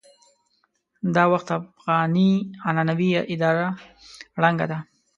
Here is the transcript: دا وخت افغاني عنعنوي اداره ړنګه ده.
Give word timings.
دا 1.15 1.23
وخت 1.33 1.49
افغاني 1.59 2.31
عنعنوي 2.65 3.11
اداره 3.33 3.67
ړنګه 4.41 4.65
ده. 4.71 4.77